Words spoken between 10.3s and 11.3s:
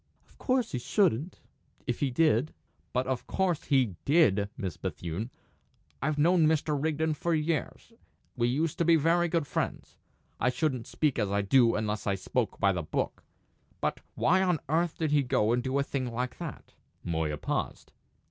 I shouldn't speak as